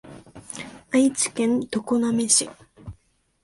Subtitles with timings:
[0.89, 2.49] 愛知県常滑市